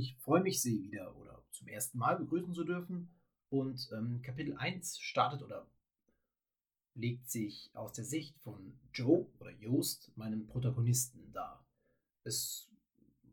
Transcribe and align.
Ich 0.00 0.16
freue 0.18 0.44
mich, 0.44 0.62
Sie 0.62 0.80
wieder 0.80 1.16
oder 1.16 1.44
zum 1.50 1.66
ersten 1.66 1.98
Mal 1.98 2.16
begrüßen 2.16 2.54
zu 2.54 2.62
dürfen. 2.62 3.10
Und 3.48 3.90
ähm, 3.92 4.22
Kapitel 4.22 4.56
1 4.56 5.00
startet 5.00 5.42
oder 5.42 5.68
legt 6.94 7.28
sich 7.28 7.72
aus 7.74 7.94
der 7.94 8.04
Sicht 8.04 8.38
von 8.38 8.78
Joe 8.92 9.26
oder 9.40 9.50
Joost, 9.50 10.16
meinem 10.16 10.46
Protagonisten, 10.46 11.32
dar. 11.32 11.66
Es, 12.22 12.70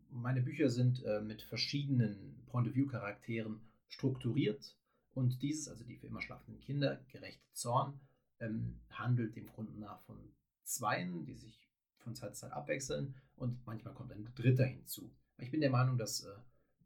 meine 0.10 0.42
Bücher 0.42 0.72
sind 0.72 1.04
äh, 1.04 1.22
mit 1.22 1.44
verschiedenen 1.44 2.44
Point-of-View-Charakteren 2.48 3.62
strukturiert 3.88 4.76
und 5.14 5.44
dieses, 5.44 5.68
also 5.68 5.84
die 5.84 5.98
für 5.98 6.08
immer 6.08 6.22
schlafenden 6.22 6.62
Kinder, 6.62 7.00
gerechte 7.12 7.46
Zorn, 7.54 8.00
ähm, 8.40 8.82
handelt 8.90 9.36
dem 9.36 9.46
Grunde 9.46 9.74
nach 9.80 10.02
von 10.06 10.34
Zweien, 10.64 11.26
die 11.26 11.36
sich 11.36 11.70
von 12.00 12.16
Zeit 12.16 12.34
zu 12.34 12.42
Zeit 12.42 12.54
abwechseln 12.54 13.14
und 13.36 13.64
manchmal 13.68 13.94
kommt 13.94 14.12
ein 14.12 14.34
Dritter 14.34 14.66
hinzu. 14.66 15.16
Ich 15.38 15.52
bin 15.52 15.62
der 15.62 15.70
Meinung, 15.70 16.00
dass 16.00 16.24
äh, 16.24 16.34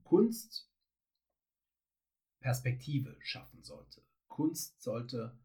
Kunst 0.09 0.67
Perspektive 2.39 3.15
schaffen 3.21 3.61
sollte. 3.61 4.03
Kunst 4.27 4.81
sollte 4.81 5.37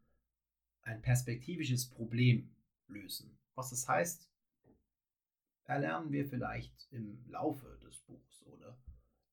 ein 0.80 1.02
perspektivisches 1.02 1.90
Problem 1.90 2.56
lösen. 2.86 3.38
Was 3.56 3.68
das 3.68 3.86
heißt, 3.86 4.26
erlernen 5.64 6.12
wir 6.12 6.26
vielleicht 6.26 6.90
im 6.92 7.22
Laufe 7.28 7.78
des 7.82 7.98
Buchs 8.06 8.42
oder 8.46 8.82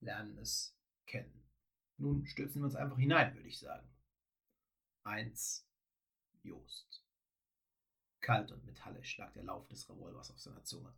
lernen 0.02 0.38
es 0.38 0.78
kennen. 1.06 1.50
Nun 1.96 2.26
stürzen 2.26 2.62
wir 2.62 2.66
uns 2.66 2.76
einfach 2.76 2.98
hinein, 2.98 3.34
würde 3.34 3.48
ich 3.48 3.60
sagen. 3.60 3.88
1. 5.04 5.66
Jost. 6.44 7.06
Kalt 8.20 8.52
und 8.52 8.66
metallisch 8.66 9.18
lag 9.18 9.32
der 9.32 9.44
Lauf 9.44 9.66
des 9.70 9.90
Revolvers 9.90 10.30
auf 10.30 10.42
seiner 10.42 10.66
Zunge. 10.66 10.94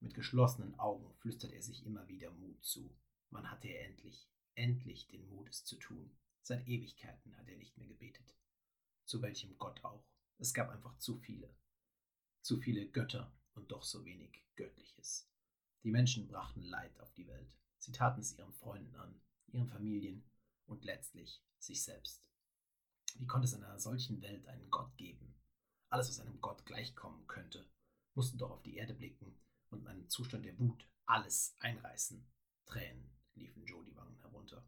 Mit 0.00 0.14
geschlossenen 0.14 0.76
Augen 0.80 1.14
flüsterte 1.18 1.54
er 1.54 1.62
sich 1.62 1.86
immer 1.86 2.08
wieder 2.08 2.32
Mut 2.32 2.64
zu. 2.64 2.92
Man 3.30 3.50
hatte 3.50 3.68
er 3.68 3.86
endlich, 3.86 4.28
endlich 4.54 5.08
den 5.08 5.28
Mut, 5.28 5.48
es 5.48 5.64
zu 5.64 5.76
tun. 5.76 6.16
Seit 6.42 6.66
Ewigkeiten 6.66 7.36
hat 7.36 7.48
er 7.48 7.56
nicht 7.56 7.76
mehr 7.76 7.86
gebetet. 7.86 8.34
Zu 9.04 9.22
welchem 9.22 9.58
Gott 9.58 9.84
auch. 9.84 10.04
Es 10.38 10.54
gab 10.54 10.70
einfach 10.70 10.96
zu 10.98 11.18
viele. 11.18 11.54
Zu 12.42 12.58
viele 12.58 12.88
Götter 12.88 13.32
und 13.54 13.70
doch 13.70 13.82
so 13.82 14.04
wenig 14.04 14.44
Göttliches. 14.56 15.28
Die 15.82 15.90
Menschen 15.90 16.26
brachten 16.26 16.62
Leid 16.62 16.98
auf 17.00 17.12
die 17.14 17.26
Welt. 17.26 17.52
Sie 17.78 17.92
taten 17.92 18.20
es 18.20 18.36
ihren 18.36 18.52
Freunden 18.52 18.94
an, 18.96 19.20
ihren 19.48 19.68
Familien 19.68 20.24
und 20.66 20.84
letztlich 20.84 21.42
sich 21.58 21.82
selbst. 21.82 22.28
Wie 23.16 23.26
konnte 23.26 23.46
es 23.46 23.52
in 23.52 23.64
einer 23.64 23.78
solchen 23.78 24.20
Welt 24.22 24.46
einen 24.46 24.70
Gott 24.70 24.96
geben? 24.96 25.34
Alles, 25.88 26.08
was 26.08 26.20
einem 26.20 26.40
Gott 26.40 26.64
gleichkommen 26.66 27.26
könnte, 27.26 27.68
musste 28.14 28.36
doch 28.36 28.50
auf 28.50 28.62
die 28.62 28.76
Erde 28.76 28.94
blicken 28.94 29.38
und 29.70 29.80
in 29.80 29.86
einem 29.86 30.08
Zustand 30.08 30.44
der 30.44 30.58
Wut 30.58 30.86
alles 31.06 31.56
einreißen. 31.60 32.26
Tränen 32.66 33.17
liefen 33.38 33.64
Joe 33.64 33.84
die 33.84 33.96
Wangen 33.96 34.18
herunter. 34.20 34.64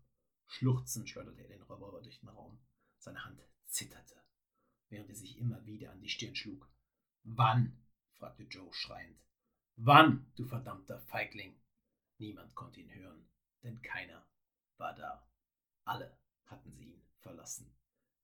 Schluchzend 0.47 1.09
schleuderte 1.09 1.43
er 1.43 1.49
den 1.49 1.63
Revolver 1.63 2.03
durch 2.03 2.21
den 2.21 2.29
Raum. 2.29 2.59
Seine 2.99 3.25
Hand 3.25 3.41
zitterte, 3.67 4.17
während 4.89 5.09
er 5.09 5.17
sich 5.17 5.39
immer 5.39 5.65
wieder 5.65 5.93
an 5.93 6.01
die 6.01 6.09
Stirn 6.09 6.35
schlug. 6.35 6.69
Wann? 7.23 7.87
fragte 8.15 8.43
Joe 8.45 8.73
schreiend. 8.73 9.19
Wann, 9.77 10.31
du 10.37 10.45
verdammter 10.45 11.01
Feigling? 11.01 11.59
Niemand 12.19 12.55
konnte 12.55 12.81
ihn 12.81 12.93
hören, 12.93 13.27
denn 13.63 13.81
keiner 13.81 14.27
war 14.77 14.95
da. 14.95 15.27
Alle 15.85 16.19
hatten 16.45 16.73
sie 16.73 16.93
ihn 16.93 17.03
verlassen. 17.21 17.75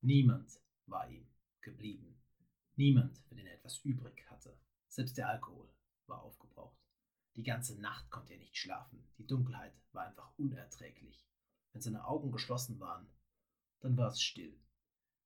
Niemand 0.03 0.61
war 0.87 1.09
ihm 1.09 1.27
geblieben. 1.63 2.23
Niemand, 2.75 3.19
für 3.27 3.35
den 3.35 3.47
er 3.47 3.55
etwas 3.55 3.79
übrig 3.85 4.29
hatte. 4.31 4.59
Selbst 4.89 5.17
der 5.17 5.29
Alkohol 5.29 5.69
war 6.07 6.23
aufgebraucht. 6.23 6.86
Die 7.37 7.43
ganze 7.43 7.79
Nacht 7.79 8.11
konnte 8.11 8.33
er 8.33 8.39
nicht 8.39 8.57
schlafen. 8.57 9.07
Die 9.19 9.27
Dunkelheit 9.27 9.75
war 9.93 10.07
einfach 10.07 10.33
unerträglich. 10.39 11.29
Wenn 11.73 11.83
seine 11.83 12.07
Augen 12.07 12.33
geschlossen 12.33 12.81
waren, 12.81 13.07
dann 13.81 13.97
war 13.99 14.09
es 14.09 14.23
still. 14.23 14.59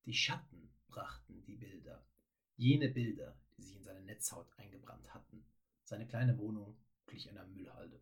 Die 0.05 0.13
Schatten 0.13 0.73
brachten 0.87 1.41
die 1.45 1.55
Bilder. 1.55 2.05
Jene 2.57 2.89
Bilder, 2.89 3.39
die 3.55 3.63
sich 3.63 3.77
in 3.77 3.83
seine 3.83 4.01
Netzhaut 4.01 4.51
eingebrannt 4.57 5.13
hatten. 5.13 5.45
Seine 5.85 6.05
kleine 6.05 6.37
Wohnung 6.37 6.77
glich 7.05 7.29
einer 7.29 7.47
Müllhalde. 7.47 7.99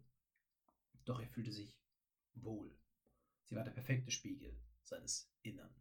Doch 1.05 1.19
er 1.19 1.27
fühlte 1.27 1.51
sich 1.51 1.77
wohl. 2.33 2.75
Sie 3.45 3.55
war 3.55 3.63
der 3.63 3.71
perfekte 3.71 4.09
Spiegel 4.09 4.59
seines 4.83 5.31
Innern. 5.43 5.73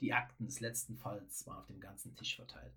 Die 0.00 0.14
Akten 0.14 0.46
des 0.46 0.60
letzten 0.60 0.96
Falls 0.96 1.46
waren 1.46 1.58
auf 1.58 1.66
dem 1.66 1.80
ganzen 1.80 2.14
Tisch 2.16 2.36
verteilt. 2.36 2.74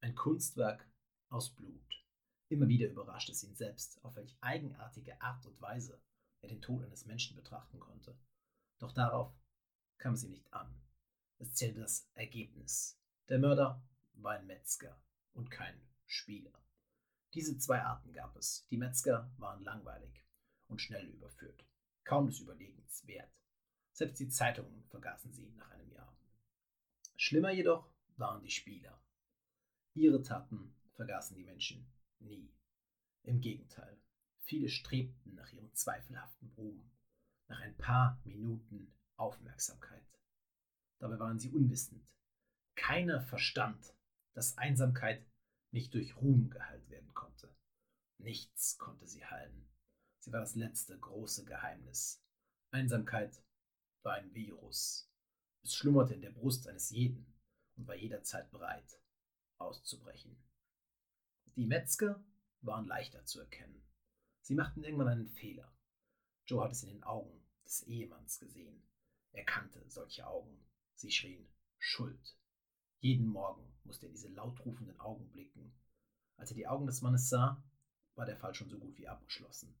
Ein 0.00 0.14
Kunstwerk 0.14 0.86
aus 1.30 1.54
Blut. 1.54 2.04
Immer 2.50 2.66
wieder 2.66 2.88
überraschte 2.88 3.30
es 3.30 3.44
ihn 3.44 3.54
selbst, 3.54 4.04
auf 4.04 4.16
welch 4.16 4.36
eigenartige 4.40 5.20
Art 5.22 5.46
und 5.46 5.60
Weise 5.60 6.02
er 6.40 6.48
den 6.48 6.60
Tod 6.60 6.82
eines 6.82 7.06
Menschen 7.06 7.36
betrachten 7.36 7.78
konnte. 7.78 8.18
Doch 8.80 8.90
darauf 8.90 9.32
kam 9.98 10.14
es 10.14 10.24
ihm 10.24 10.32
nicht 10.32 10.52
an. 10.52 10.74
Es 11.38 11.54
zählte 11.54 11.78
das 11.78 12.10
Ergebnis. 12.14 12.98
Der 13.28 13.38
Mörder 13.38 13.80
war 14.14 14.32
ein 14.32 14.48
Metzger 14.48 15.00
und 15.32 15.48
kein 15.48 15.80
Spieler. 16.06 16.52
Diese 17.34 17.56
zwei 17.56 17.82
Arten 17.82 18.12
gab 18.12 18.34
es. 18.36 18.66
Die 18.68 18.78
Metzger 18.78 19.30
waren 19.36 19.62
langweilig 19.62 20.24
und 20.66 20.82
schnell 20.82 21.06
überführt, 21.06 21.64
kaum 22.02 22.26
des 22.26 22.40
Überlegens 22.40 23.06
wert. 23.06 23.30
Selbst 23.92 24.18
die 24.18 24.28
Zeitungen 24.28 24.82
vergaßen 24.88 25.32
sie 25.32 25.52
nach 25.52 25.70
einem 25.70 25.92
Jahr. 25.92 26.18
Schlimmer 27.14 27.52
jedoch 27.52 27.88
waren 28.16 28.42
die 28.42 28.50
Spieler. 28.50 29.00
Ihre 29.94 30.20
Taten 30.24 30.74
vergaßen 30.94 31.36
die 31.36 31.44
Menschen 31.44 31.86
nie. 32.20 32.54
Im 33.22 33.40
Gegenteil, 33.40 34.00
viele 34.40 34.68
strebten 34.68 35.34
nach 35.34 35.52
ihrem 35.52 35.72
zweifelhaften 35.74 36.50
Ruhm, 36.56 36.90
nach 37.48 37.60
ein 37.60 37.76
paar 37.76 38.20
Minuten 38.24 38.92
Aufmerksamkeit. 39.16 40.06
Dabei 40.98 41.18
waren 41.18 41.38
sie 41.38 41.50
unwissend. 41.50 42.06
Keiner 42.74 43.20
verstand, 43.20 43.94
dass 44.34 44.56
Einsamkeit 44.58 45.26
nicht 45.70 45.94
durch 45.94 46.16
Ruhm 46.16 46.50
geheilt 46.50 46.88
werden 46.88 47.12
konnte. 47.14 47.54
Nichts 48.18 48.78
konnte 48.78 49.06
sie 49.06 49.24
heilen. 49.24 49.68
Sie 50.20 50.32
war 50.32 50.40
das 50.40 50.54
letzte 50.54 50.98
große 50.98 51.44
Geheimnis. 51.44 52.22
Einsamkeit 52.70 53.42
war 54.02 54.14
ein 54.14 54.32
Virus. 54.34 55.10
Es 55.62 55.74
schlummerte 55.74 56.14
in 56.14 56.22
der 56.22 56.30
Brust 56.30 56.66
eines 56.68 56.90
jeden 56.90 57.34
und 57.76 57.86
war 57.86 57.96
jederzeit 57.96 58.50
bereit, 58.50 59.00
auszubrechen. 59.58 60.36
Die 61.60 61.66
Metzger 61.66 62.24
waren 62.62 62.86
leichter 62.86 63.26
zu 63.26 63.38
erkennen. 63.38 63.82
Sie 64.40 64.54
machten 64.54 64.82
irgendwann 64.82 65.08
einen 65.08 65.28
Fehler. 65.28 65.70
Joe 66.46 66.62
hatte 66.62 66.72
es 66.72 66.84
in 66.84 66.88
den 66.88 67.02
Augen 67.02 67.46
des 67.66 67.82
Ehemanns 67.82 68.38
gesehen. 68.38 68.82
Er 69.32 69.44
kannte 69.44 69.84
solche 69.90 70.26
Augen. 70.26 70.66
Sie 70.94 71.10
schrien 71.10 71.46
Schuld. 71.76 72.34
Jeden 73.00 73.26
Morgen 73.26 73.78
musste 73.84 74.06
er 74.06 74.12
diese 74.12 74.28
lautrufenden 74.28 74.98
Augen 75.00 75.30
blicken. 75.32 75.78
Als 76.36 76.50
er 76.50 76.56
die 76.56 76.66
Augen 76.66 76.86
des 76.86 77.02
Mannes 77.02 77.28
sah, 77.28 77.62
war 78.14 78.24
der 78.24 78.38
Fall 78.38 78.54
schon 78.54 78.70
so 78.70 78.78
gut 78.78 78.96
wie 78.96 79.08
abgeschlossen. 79.08 79.78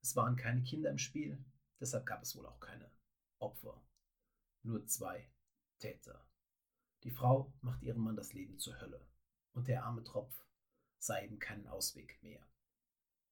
Es 0.00 0.16
waren 0.16 0.34
keine 0.34 0.64
Kinder 0.64 0.90
im 0.90 0.98
Spiel, 0.98 1.38
deshalb 1.78 2.04
gab 2.04 2.22
es 2.24 2.34
wohl 2.34 2.46
auch 2.46 2.58
keine 2.58 2.90
Opfer. 3.38 3.80
Nur 4.64 4.84
zwei 4.86 5.30
Täter. 5.78 6.26
Die 7.04 7.12
Frau 7.12 7.54
machte 7.60 7.84
ihrem 7.84 8.02
Mann 8.02 8.16
das 8.16 8.32
Leben 8.32 8.58
zur 8.58 8.80
Hölle. 8.80 9.06
Und 9.52 9.68
der 9.68 9.84
arme 9.84 10.02
Tropf 10.02 10.42
sah 11.02 11.20
eben 11.20 11.40
keinen 11.40 11.66
Ausweg 11.66 12.22
mehr. 12.22 12.46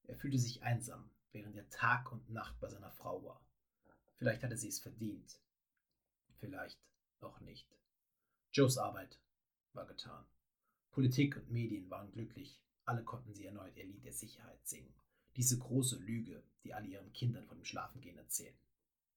Er 0.04 0.16
fühlte 0.16 0.38
sich 0.38 0.62
einsam, 0.62 1.08
während 1.30 1.56
er 1.56 1.70
Tag 1.70 2.10
und 2.10 2.28
Nacht 2.28 2.58
bei 2.58 2.68
seiner 2.68 2.90
Frau 2.90 3.22
war. 3.24 3.46
Vielleicht 4.16 4.42
hatte 4.42 4.56
sie 4.56 4.68
es 4.68 4.80
verdient. 4.80 5.40
Vielleicht 6.38 6.80
auch 7.20 7.38
nicht. 7.40 7.68
Joes 8.52 8.76
Arbeit 8.76 9.20
war 9.72 9.86
getan. 9.86 10.26
Politik 10.90 11.36
und 11.36 11.50
Medien 11.50 11.88
waren 11.90 12.10
glücklich. 12.10 12.60
Alle 12.86 13.04
konnten 13.04 13.34
sie 13.34 13.46
erneut 13.46 13.76
ihr 13.76 13.84
Lied 13.84 14.04
der 14.04 14.12
Sicherheit 14.12 14.66
singen. 14.66 14.92
Diese 15.36 15.56
große 15.56 15.96
Lüge, 15.98 16.42
die 16.64 16.74
alle 16.74 16.88
ihren 16.88 17.12
Kindern 17.12 17.46
von 17.46 17.58
dem 17.58 17.64
Schlafengehen 17.64 18.18
erzählen. 18.18 18.58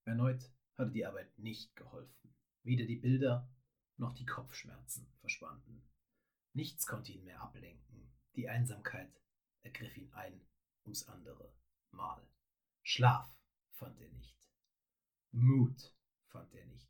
Erneut 0.06 0.52
hatte 0.76 0.92
die 0.92 1.08
Arbeit 1.08 1.36
nicht 1.40 1.76
geholfen. 1.76 2.36
Weder 2.62 2.86
die 2.86 2.98
Bilder 2.98 3.50
noch 3.98 4.14
die 4.14 4.28
Kopfschmerzen 4.28 5.12
verschwanden. 5.22 5.82
Nichts 6.54 6.86
konnte 6.86 7.12
ihn 7.14 7.24
mehr 7.24 7.42
ablenken. 7.42 8.13
Die 8.36 8.50
Einsamkeit 8.50 9.22
ergriff 9.62 9.96
ihn 9.96 10.12
ein 10.14 10.42
ums 10.86 11.08
andere 11.08 11.54
Mal. 11.92 12.28
Schlaf 12.82 13.38
fand 13.74 14.00
er 14.02 14.10
nicht. 14.10 14.50
Mut 15.32 15.94
fand 16.30 16.52
er 16.56 16.66
nicht. 16.66 16.90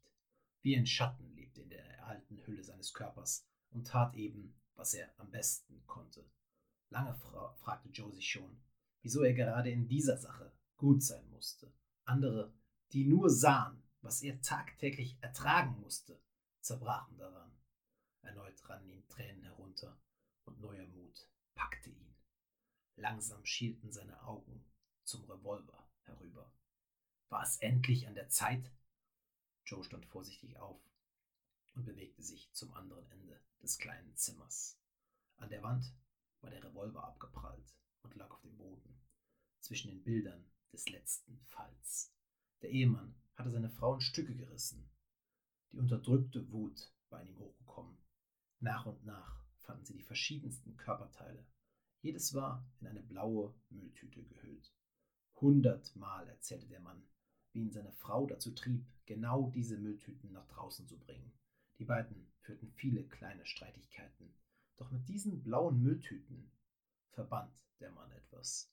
Wie 0.62 0.78
ein 0.78 0.88
Schatten 0.88 1.36
lebte 1.36 1.62
in 1.62 1.70
der 1.70 1.84
erhaltenen 1.98 2.46
Hülle 2.46 2.64
seines 2.64 2.94
Körpers 2.94 3.46
und 3.72 3.88
tat 3.88 4.16
eben, 4.16 4.56
was 4.76 4.94
er 4.94 5.14
am 5.20 5.32
besten 5.32 5.86
konnte. 5.86 6.26
Lange 6.90 7.14
fra 7.16 7.54
fragte 7.56 7.90
Joe 7.90 8.14
sich 8.14 8.30
schon, 8.30 8.62
wieso 9.02 9.24
er 9.24 9.34
gerade 9.34 9.70
in 9.70 9.90
dieser 9.90 10.18
Sache 10.18 10.54
gut 10.78 11.04
sein 11.04 11.30
musste. 11.30 11.74
Andere 12.06 12.54
die 12.94 13.06
nur 13.06 13.30
sahen, 13.30 13.84
was 14.02 14.22
er 14.22 14.40
tagtäglich 14.42 15.18
ertragen 15.20 15.80
musste, 15.82 16.22
zerbrachen 16.62 17.18
daran. 17.18 17.52
Erneut 18.22 18.70
rannen 18.70 18.90
ihm 18.90 19.08
Tränen 19.10 19.44
herunter 19.44 20.00
und 20.46 20.62
neuer 20.62 20.88
Mut 20.88 21.33
packte 21.56 21.90
ihn. 21.90 22.16
Langsam 22.96 23.46
schielten 23.46 23.92
seine 23.92 24.24
Augen 24.24 24.66
zum 25.04 25.24
Revolver 25.30 25.90
herüber. 26.04 26.52
War 27.30 27.44
es 27.44 27.58
endlich 27.58 28.08
an 28.08 28.16
der 28.16 28.30
Zeit? 28.30 28.72
Joe 29.66 29.84
stand 29.84 30.06
vorsichtig 30.06 30.58
auf 30.58 30.82
und 31.74 31.86
bewegte 31.86 32.22
sich 32.24 32.52
zum 32.54 32.74
anderen 32.74 33.06
Ende 33.10 33.42
des 33.62 33.78
kleinen 33.78 34.16
Zimmers. 34.16 34.80
An 35.38 35.50
der 35.50 35.64
Wand 35.64 35.94
war 36.42 36.50
der 36.50 36.64
Revolver 36.64 37.04
abgeprallt 37.04 37.74
und 38.04 38.16
lag 38.16 38.30
auf 38.32 38.42
dem 38.42 38.58
Boden, 38.58 39.02
zwischen 39.60 39.90
den 39.90 40.04
Bildern 40.04 40.46
des 40.72 40.90
letzten 40.90 41.40
Falls. 41.46 42.14
Der 42.62 42.70
Ehemann 42.70 43.16
hatte 43.36 43.52
seine 43.52 43.70
Frau 43.70 43.96
in 43.96 44.02
Stücke 44.02 44.36
gerissen. 44.36 44.90
Die 45.72 45.78
unterdrückte 45.78 46.52
Wut 46.52 46.94
war 47.10 47.22
in 47.22 47.30
ihm 47.30 47.40
hochgekommen. 47.40 47.98
Nach 48.60 48.86
und 48.86 49.04
nach 49.06 49.43
fanden 49.64 49.86
sie 49.86 49.94
die 49.94 50.04
verschiedensten 50.04 50.78
Körperteile. 50.78 51.46
Jedes 52.02 52.34
war 52.34 52.66
in 52.80 52.88
eine 52.88 53.02
blaue 53.02 53.54
Mülltüte 53.70 54.24
gehüllt. 54.24 54.74
Hundertmal 55.36 56.28
erzählte 56.28 56.68
der 56.68 56.82
Mann, 56.82 57.04
wie 57.52 57.62
ihn 57.62 57.72
seine 57.72 57.92
Frau 57.94 58.26
dazu 58.28 58.52
trieb, 58.52 58.86
genau 59.06 59.50
diese 59.50 59.78
Mülltüten 59.78 60.32
nach 60.32 60.48
draußen 60.48 60.88
zu 60.88 60.98
bringen. 60.98 61.34
Die 61.80 61.86
beiden 61.86 62.32
führten 62.42 62.72
viele 62.72 63.04
kleine 63.08 63.46
Streitigkeiten, 63.46 64.34
doch 64.78 64.92
mit 64.92 65.08
diesen 65.08 65.44
blauen 65.44 65.82
Mülltüten 65.82 66.52
verband 67.12 67.54
der 67.80 67.92
Mann 67.92 68.12
etwas. 68.12 68.72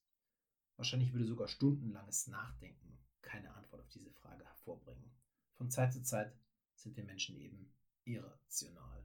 Wahrscheinlich 0.77 1.13
würde 1.13 1.27
sogar 1.27 1.49
stundenlanges 1.49 2.27
Nachdenken 2.27 2.99
keine 3.21 3.55
Antwort 3.55 3.83
auf 3.83 3.89
diese 3.91 4.11
Frage 4.11 4.45
hervorbringen. 4.45 5.11
Von 5.57 5.71
Zeit 5.71 5.93
zu 5.93 6.03
Zeit 6.03 6.35
sind 6.75 6.97
wir 6.97 7.05
Menschen 7.05 7.37
eben 7.37 7.73
irrational. 8.05 9.05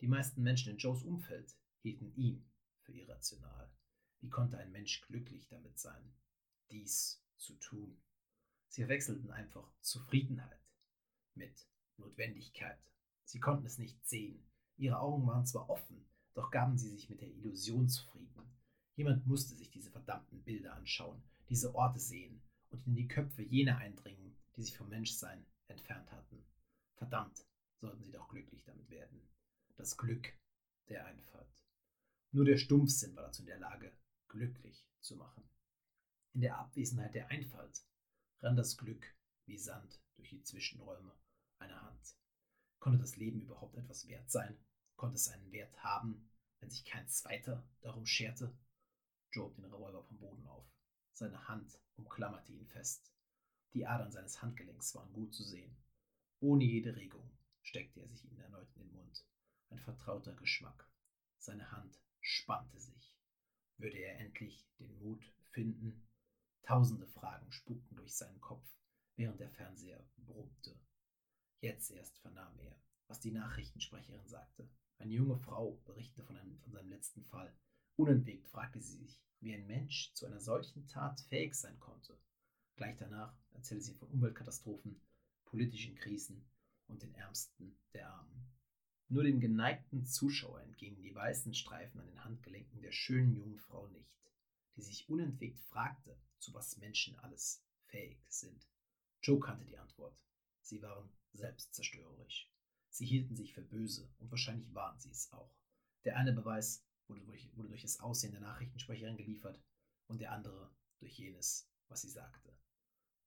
Die 0.00 0.08
meisten 0.08 0.42
Menschen 0.42 0.72
in 0.72 0.78
Joes 0.78 1.02
Umfeld 1.02 1.56
hielten 1.82 2.14
ihn 2.16 2.44
für 2.82 2.92
irrational. 2.92 3.70
Wie 4.20 4.28
konnte 4.28 4.58
ein 4.58 4.72
Mensch 4.72 5.00
glücklich 5.02 5.48
damit 5.48 5.78
sein, 5.78 6.12
dies 6.70 7.22
zu 7.36 7.54
tun? 7.54 7.96
Sie 8.68 8.82
verwechselten 8.82 9.30
einfach 9.30 9.72
Zufriedenheit 9.80 10.60
mit 11.34 11.66
Notwendigkeit. 11.96 12.78
Sie 13.24 13.40
konnten 13.40 13.66
es 13.66 13.78
nicht 13.78 14.06
sehen. 14.06 14.44
Ihre 14.76 14.98
Augen 14.98 15.26
waren 15.26 15.46
zwar 15.46 15.70
offen, 15.70 16.04
doch 16.34 16.50
gaben 16.50 16.76
sie 16.76 16.90
sich 16.90 17.08
mit 17.08 17.22
der 17.22 17.30
Illusion 17.30 17.88
zufrieden. 17.88 18.26
Jemand 18.96 19.26
musste 19.26 19.54
sich 19.54 19.70
diese 19.70 19.90
verdammten 19.90 20.42
Bilder 20.42 20.74
anschauen, 20.74 21.22
diese 21.48 21.74
Orte 21.74 22.00
sehen 22.00 22.42
und 22.70 22.86
in 22.86 22.94
die 22.94 23.08
Köpfe 23.08 23.42
jener 23.42 23.78
eindringen, 23.78 24.36
die 24.56 24.62
sich 24.62 24.76
vom 24.76 24.88
Menschsein 24.88 25.46
entfernt 25.68 26.10
hatten. 26.12 26.44
Verdammt, 26.96 27.46
sollten 27.80 28.02
sie 28.02 28.12
doch 28.12 28.28
glücklich 28.28 28.64
damit 28.64 28.90
werden. 28.90 29.20
Das 29.76 29.98
Glück 29.98 30.32
der 30.88 31.04
Einfalt. 31.04 31.64
Nur 32.32 32.46
der 32.46 32.56
Stumpfsinn 32.56 33.14
war 33.14 33.24
dazu 33.24 33.42
in 33.42 33.46
der 33.46 33.58
Lage, 33.58 33.92
glücklich 34.28 34.88
zu 35.00 35.16
machen. 35.16 35.48
In 36.32 36.40
der 36.40 36.58
Abwesenheit 36.58 37.14
der 37.14 37.28
Einfalt 37.28 37.84
rann 38.40 38.56
das 38.56 38.78
Glück 38.78 39.14
wie 39.44 39.58
Sand 39.58 40.00
durch 40.16 40.30
die 40.30 40.42
Zwischenräume 40.42 41.14
einer 41.58 41.82
Hand. 41.82 42.16
Konnte 42.78 42.98
das 43.00 43.16
Leben 43.16 43.42
überhaupt 43.42 43.76
etwas 43.76 44.08
wert 44.08 44.30
sein? 44.30 44.56
Konnte 44.96 45.16
es 45.16 45.28
einen 45.28 45.52
Wert 45.52 45.76
haben, 45.84 46.30
wenn 46.60 46.70
sich 46.70 46.84
kein 46.86 47.06
Zweiter 47.08 47.68
darum 47.82 48.06
scherte? 48.06 48.56
Joe 49.30 49.44
hob 49.44 49.56
den 49.56 49.66
Revolver 49.66 50.02
vom 50.04 50.18
Boden 50.18 50.46
auf. 50.46 50.66
Seine 51.12 51.48
Hand 51.48 51.78
umklammerte 51.96 52.52
ihn 52.52 52.66
fest. 52.66 53.12
Die 53.74 53.86
Adern 53.86 54.10
seines 54.10 54.40
Handgelenks 54.40 54.94
waren 54.94 55.12
gut 55.12 55.34
zu 55.34 55.42
sehen. 55.42 55.76
Ohne 56.40 56.64
jede 56.64 56.96
Regung 56.96 57.30
steckte 57.62 58.00
er 58.00 58.08
sich 58.08 58.24
ihnen 58.24 58.40
erneut. 58.40 58.75
Ein 59.70 59.80
vertrauter 59.80 60.34
Geschmack. 60.34 60.90
Seine 61.38 61.70
Hand 61.72 62.00
spannte 62.20 62.78
sich. 62.78 63.16
Würde 63.78 63.98
er 63.98 64.18
endlich 64.20 64.66
den 64.78 64.98
Mut 64.98 65.24
finden? 65.50 66.08
Tausende 66.62 67.06
Fragen 67.06 67.50
spukten 67.52 67.96
durch 67.96 68.14
seinen 68.14 68.40
Kopf, 68.40 68.66
während 69.16 69.38
der 69.40 69.50
Fernseher 69.50 70.04
brummte. 70.16 70.78
Jetzt 71.60 71.90
erst 71.90 72.18
vernahm 72.18 72.58
er, 72.58 72.76
was 73.06 73.20
die 73.20 73.30
Nachrichtensprecherin 73.30 74.26
sagte. 74.26 74.68
Eine 74.98 75.12
junge 75.12 75.36
Frau 75.36 75.80
berichtete 75.84 76.24
von, 76.24 76.36
einem, 76.36 76.58
von 76.60 76.72
seinem 76.72 76.88
letzten 76.88 77.24
Fall. 77.24 77.54
Unentwegt 77.96 78.48
fragte 78.48 78.80
sie 78.80 78.96
sich, 78.96 79.20
wie 79.40 79.54
ein 79.54 79.66
Mensch 79.66 80.12
zu 80.14 80.26
einer 80.26 80.40
solchen 80.40 80.86
Tat 80.86 81.20
fähig 81.28 81.54
sein 81.54 81.78
konnte. 81.78 82.18
Gleich 82.76 82.96
danach 82.96 83.34
erzählte 83.50 83.84
sie 83.84 83.94
von 83.94 84.08
Umweltkatastrophen, 84.08 85.00
politischen 85.44 85.94
Krisen 85.94 86.48
und 86.88 87.02
den 87.02 87.14
Ärmsten 87.14 87.78
der 87.94 88.10
Armen. 88.10 88.46
Nur 89.08 89.22
dem 89.22 89.38
geneigten 89.38 90.04
Zuschauer 90.04 90.60
entgingen 90.62 91.00
die 91.02 91.14
weißen 91.14 91.54
Streifen 91.54 92.00
an 92.00 92.06
den 92.08 92.24
Handgelenken 92.24 92.80
der 92.80 92.90
schönen 92.90 93.34
jungen 93.34 93.58
Frau 93.58 93.86
nicht, 93.88 94.10
die 94.74 94.82
sich 94.82 95.08
unentwegt 95.08 95.60
fragte, 95.60 96.18
zu 96.38 96.52
was 96.52 96.76
Menschen 96.78 97.16
alles 97.20 97.62
fähig 97.84 98.18
sind. 98.28 98.66
Joe 99.22 99.38
kannte 99.38 99.64
die 99.64 99.78
Antwort. 99.78 100.18
Sie 100.60 100.82
waren 100.82 101.08
selbstzerstörerisch. 101.32 102.50
Sie 102.90 103.06
hielten 103.06 103.36
sich 103.36 103.54
für 103.54 103.62
böse 103.62 104.10
und 104.18 104.30
wahrscheinlich 104.30 104.74
waren 104.74 104.98
sie 104.98 105.10
es 105.10 105.32
auch. 105.32 105.54
Der 106.04 106.16
eine 106.16 106.32
Beweis 106.32 106.84
wurde 107.06 107.22
durch, 107.22 107.48
wurde 107.56 107.68
durch 107.68 107.82
das 107.82 108.00
Aussehen 108.00 108.32
der 108.32 108.40
Nachrichtensprecherin 108.40 109.16
geliefert 109.16 109.62
und 110.08 110.20
der 110.20 110.32
andere 110.32 110.74
durch 110.98 111.16
jenes, 111.16 111.70
was 111.88 112.02
sie 112.02 112.10
sagte. 112.10 112.56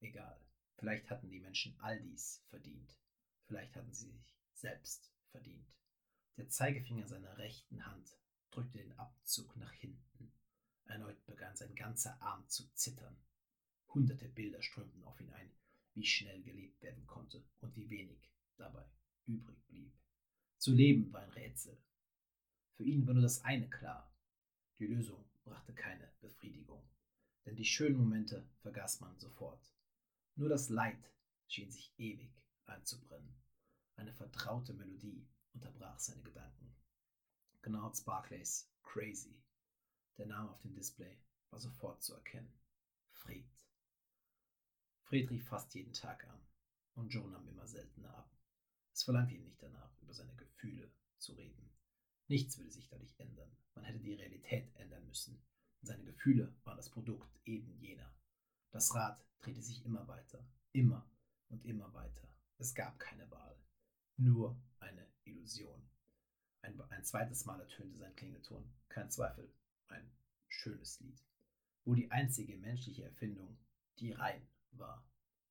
Egal, 0.02 0.42
vielleicht 0.78 1.10
hatten 1.10 1.30
die 1.30 1.40
Menschen 1.40 1.80
all 1.80 2.02
dies 2.02 2.44
verdient. 2.50 3.00
Vielleicht 3.46 3.76
hatten 3.76 3.94
sie 3.94 4.12
sich 4.12 4.36
selbst 4.54 5.12
verdient. 5.32 5.69
Der 6.40 6.48
Zeigefinger 6.48 7.06
seiner 7.06 7.38
rechten 7.38 7.86
Hand 7.86 8.18
drückte 8.52 8.78
den 8.78 8.98
Abzug 8.98 9.58
nach 9.58 9.74
hinten. 9.74 10.32
Erneut 10.86 11.26
begann 11.26 11.54
sein 11.58 11.76
ganzer 11.76 12.20
Arm 12.22 12.48
zu 12.48 12.66
zittern. 12.76 13.18
Hunderte 13.94 14.30
Bilder 14.30 14.62
strömten 14.62 15.04
auf 15.04 15.20
ihn 15.20 15.34
ein, 15.34 15.52
wie 15.96 16.06
schnell 16.06 16.42
gelebt 16.42 16.82
werden 16.82 17.06
konnte 17.06 17.44
und 17.60 17.76
wie 17.76 17.90
wenig 17.90 18.32
dabei 18.56 18.90
übrig 19.26 19.62
blieb. 19.68 19.92
Zu 20.58 20.74
leben 20.74 21.12
war 21.12 21.24
ein 21.24 21.30
Rätsel, 21.32 21.78
für 22.78 22.86
ihn 22.86 23.06
war 23.06 23.16
nur 23.16 23.24
das 23.24 23.44
eine 23.44 23.70
klar. 23.70 24.10
Die 24.78 24.88
Lösung 24.88 25.30
brachte 25.44 25.74
keine 25.74 26.10
Befriedigung, 26.22 26.90
denn 27.46 27.58
die 27.58 27.66
schönen 27.66 27.98
Momente 27.98 28.48
vergaß 28.62 29.02
man 29.02 29.20
sofort. 29.20 29.70
Nur 30.36 30.48
das 30.48 30.70
Leid 30.70 31.12
schien 31.48 31.70
sich 31.70 31.94
ewig 31.98 32.32
einzubrennen. 32.66 33.36
Eine 33.98 34.14
vertraute 34.14 34.74
Melodie 34.74 35.28
unterbrach 35.54 36.00
seine 36.00 36.24
Gedanken. 36.24 36.76
Gnards 37.62 38.04
Barclays 38.04 38.72
Crazy. 38.84 39.42
Der 40.18 40.28
Name 40.28 40.50
auf 40.50 40.62
dem 40.62 40.74
Display 40.74 41.18
war 41.50 41.60
sofort 41.60 42.02
zu 42.02 42.14
erkennen. 42.14 42.54
Fred. 43.12 43.46
Fred 45.04 45.30
rief 45.30 45.48
fast 45.48 45.74
jeden 45.74 45.94
Tag 45.94 46.26
an 46.28 46.42
und 46.96 47.10
Joe 47.10 47.30
nahm 47.30 47.48
immer 47.48 47.68
seltener 47.68 48.16
ab. 48.16 48.36
Es 48.94 49.04
verlangte 49.04 49.36
ihn 49.36 49.44
nicht 49.44 49.62
danach, 49.62 49.98
über 50.02 50.14
seine 50.14 50.36
Gefühle 50.36 50.92
zu 51.18 51.34
reden. 51.34 51.70
Nichts 52.28 52.58
würde 52.58 52.72
sich 52.72 52.88
dadurch 52.90 53.18
ändern. 53.20 53.56
Man 53.76 53.86
hätte 53.86 54.00
die 54.00 54.14
Realität 54.14 54.76
ändern 54.76 55.06
müssen. 55.08 55.42
Und 55.82 55.88
seine 55.88 56.04
Gefühle 56.04 56.54
waren 56.64 56.78
das 56.78 56.90
Produkt 56.90 57.30
eben 57.46 57.74
jener. 57.80 58.14
Das 58.72 58.94
Rad 58.94 59.26
drehte 59.40 59.62
sich 59.62 59.84
immer 59.86 60.08
weiter, 60.08 60.46
immer 60.74 61.10
und 61.48 61.66
immer 61.66 61.94
weiter. 61.94 62.28
Es 62.58 62.76
gab 62.76 63.00
keine 63.00 63.30
Wahl, 63.32 63.58
nur 64.20 64.60
eine 64.80 65.08
Illusion. 65.24 65.82
Ein, 66.62 66.80
ein 66.90 67.04
zweites 67.04 67.46
Mal 67.46 67.60
ertönte 67.60 67.98
sein 67.98 68.16
Klingelton. 68.16 68.70
Kein 68.90 69.10
Zweifel, 69.10 69.52
ein 69.88 70.12
schönes 70.48 71.00
Lied. 71.00 71.24
Wo 71.86 71.96
die 71.96 72.12
einzige 72.12 72.58
menschliche 72.58 73.04
Erfindung 73.04 73.58
die 74.00 74.12
Rein 74.12 74.42
war. 74.72 75.06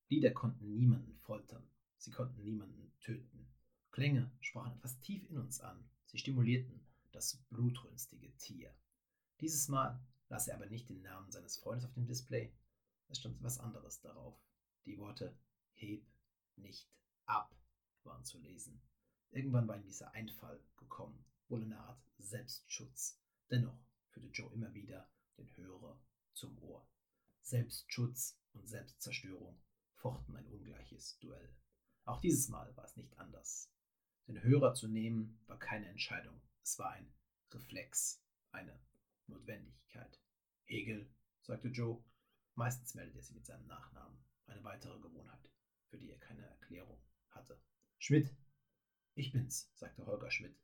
Lieder 0.08 0.30
konnten 0.30 0.74
niemanden 0.74 1.16
foltern, 1.18 1.68
sie 1.98 2.10
konnten 2.10 2.42
niemanden 2.42 2.92
töten. 3.00 3.46
Klänge 3.90 4.30
sprachen 4.40 4.72
etwas 4.72 5.00
tief 5.00 5.28
in 5.28 5.38
uns 5.38 5.60
an, 5.60 5.88
Sie 6.08 6.18
stimulierten 6.18 6.80
das 7.12 7.36
blutrünstige 7.50 8.34
Tier. 8.38 8.74
Dieses 9.40 9.68
Mal 9.68 10.00
las 10.30 10.48
er 10.48 10.56
aber 10.56 10.66
nicht 10.66 10.88
den 10.88 11.02
Namen 11.02 11.30
seines 11.30 11.58
Freundes 11.58 11.84
auf 11.84 11.92
dem 11.92 12.06
Display. 12.06 12.50
Es 13.08 13.18
stand 13.18 13.36
etwas 13.36 13.58
anderes 13.58 14.00
darauf. 14.00 14.34
Die 14.86 14.96
Worte 14.98 15.36
Heb 15.74 16.06
nicht 16.56 16.88
ab 17.26 17.57
waren 18.08 18.24
zu 18.24 18.38
lesen. 18.38 18.80
Irgendwann 19.30 19.68
war 19.68 19.76
ihm 19.76 19.84
dieser 19.84 20.10
Einfall 20.12 20.60
gekommen, 20.76 21.24
wohl 21.48 21.62
eine 21.62 21.78
Art 21.78 22.02
Selbstschutz. 22.18 23.20
Dennoch 23.50 23.78
führte 24.10 24.28
Joe 24.28 24.52
immer 24.52 24.72
wieder 24.74 25.08
den 25.36 25.54
Hörer 25.56 26.00
zum 26.32 26.58
Ohr. 26.62 26.86
Selbstschutz 27.42 28.38
und 28.54 28.66
Selbstzerstörung 28.66 29.60
fochten 29.94 30.36
ein 30.36 30.46
ungleiches 30.46 31.18
Duell. 31.20 31.54
Auch 32.04 32.20
dieses 32.20 32.48
Mal 32.48 32.74
war 32.76 32.84
es 32.84 32.96
nicht 32.96 33.16
anders. 33.18 33.70
Den 34.26 34.42
Hörer 34.42 34.74
zu 34.74 34.88
nehmen 34.88 35.40
war 35.46 35.58
keine 35.58 35.88
Entscheidung, 35.88 36.40
es 36.62 36.78
war 36.78 36.90
ein 36.90 37.10
Reflex, 37.50 38.22
eine 38.52 38.78
Notwendigkeit. 39.26 40.20
Hegel, 40.64 41.08
sagte 41.42 41.68
Joe. 41.68 42.02
Meistens 42.54 42.94
meldet 42.94 43.16
er 43.16 43.22
sich 43.22 43.36
mit 43.36 43.46
seinem 43.46 43.66
Nachnamen, 43.66 44.18
eine 44.46 44.64
weitere 44.64 44.98
Gewohnheit, 45.00 45.48
für 45.86 45.96
die 45.96 46.10
er 46.10 46.18
keine 46.18 46.44
Erklärung 46.44 47.00
hatte. 47.30 47.58
Schmidt. 48.00 48.32
Ich 49.14 49.32
bin's, 49.32 49.70
sagte 49.74 50.06
Holger 50.06 50.30
Schmidt, 50.30 50.56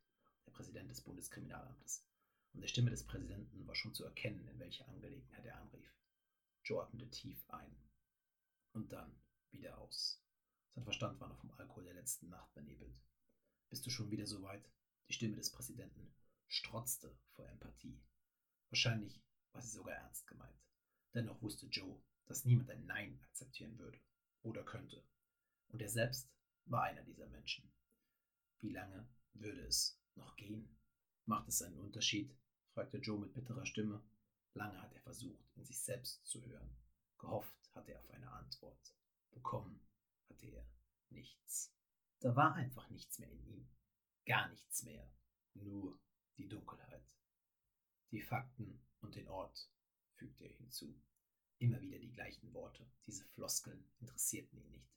der 0.46 0.52
Präsident 0.52 0.88
des 0.88 1.00
Bundeskriminalamtes. 1.00 2.06
Und 2.52 2.60
der 2.60 2.68
Stimme 2.68 2.90
des 2.90 3.04
Präsidenten 3.04 3.66
war 3.66 3.74
schon 3.74 3.92
zu 3.92 4.04
erkennen, 4.04 4.46
in 4.46 4.60
welcher 4.60 4.88
Angelegenheit 4.88 5.44
er 5.44 5.60
anrief. 5.60 5.92
Joe 6.62 6.82
atmete 6.82 7.10
tief 7.10 7.44
ein. 7.50 7.76
Und 8.72 8.92
dann 8.92 9.20
wieder 9.50 9.78
aus. 9.78 10.22
Sein 10.74 10.84
Verstand 10.84 11.20
war 11.20 11.28
noch 11.28 11.38
vom 11.38 11.50
Alkohol 11.52 11.84
der 11.84 11.94
letzten 11.94 12.28
Nacht 12.28 12.54
benebelt. 12.54 12.96
Bist 13.68 13.84
du 13.84 13.90
schon 13.90 14.12
wieder 14.12 14.26
so 14.26 14.42
weit? 14.42 14.70
Die 15.08 15.14
Stimme 15.14 15.36
des 15.36 15.50
Präsidenten 15.50 16.14
strotzte 16.46 17.18
vor 17.32 17.48
Empathie. 17.48 18.00
Wahrscheinlich 18.70 19.20
war 19.52 19.60
sie 19.60 19.70
sogar 19.70 19.96
ernst 19.96 20.28
gemeint. 20.28 20.62
Dennoch 21.14 21.42
wusste 21.42 21.66
Joe, 21.66 22.00
dass 22.26 22.44
niemand 22.44 22.70
ein 22.70 22.86
Nein 22.86 23.20
akzeptieren 23.24 23.76
würde 23.78 24.00
oder 24.42 24.62
könnte. 24.64 25.04
Und 25.68 25.82
er 25.82 25.88
selbst 25.88 26.30
war 26.66 26.82
einer 26.82 27.02
dieser 27.02 27.26
Menschen. 27.28 27.70
Wie 28.60 28.70
lange 28.70 29.08
würde 29.34 29.62
es 29.62 30.00
noch 30.14 30.36
gehen? 30.36 30.76
Macht 31.26 31.48
es 31.48 31.62
einen 31.62 31.78
Unterschied? 31.78 32.36
fragte 32.72 32.98
Joe 32.98 33.18
mit 33.18 33.34
bitterer 33.34 33.66
Stimme. 33.66 34.02
Lange 34.54 34.80
hat 34.80 34.92
er 34.92 35.00
versucht, 35.00 35.44
in 35.56 35.64
sich 35.64 35.80
selbst 35.80 36.26
zu 36.26 36.44
hören. 36.44 36.76
Gehofft 37.18 37.70
hatte 37.74 37.92
er 37.92 38.00
auf 38.00 38.10
eine 38.10 38.30
Antwort. 38.30 38.94
Bekommen 39.30 39.80
hatte 40.28 40.46
er 40.46 40.66
nichts. 41.10 41.72
Da 42.20 42.34
war 42.36 42.54
einfach 42.54 42.88
nichts 42.90 43.18
mehr 43.18 43.30
in 43.30 43.44
ihm. 43.46 43.68
Gar 44.26 44.48
nichts 44.48 44.82
mehr. 44.82 45.10
Nur 45.54 45.98
die 46.36 46.48
Dunkelheit. 46.48 47.04
Die 48.10 48.22
Fakten 48.22 48.80
und 49.00 49.14
den 49.14 49.28
Ort, 49.28 49.68
fügte 50.14 50.44
er 50.44 50.56
hinzu. 50.56 50.94
Immer 51.58 51.80
wieder 51.80 51.98
die 51.98 52.12
gleichen 52.12 52.52
Worte. 52.52 52.86
Diese 53.06 53.24
Floskeln 53.24 53.84
interessierten 54.00 54.58
ihn 54.58 54.70
nicht. 54.70 54.90